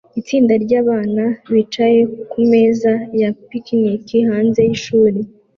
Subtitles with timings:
[0.19, 1.99] itsinda ryabana bicaye
[2.31, 5.19] kumeza ya picnic hanze yishuri